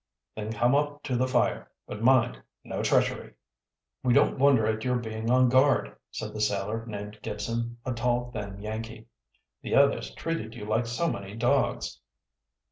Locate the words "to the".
1.03-1.27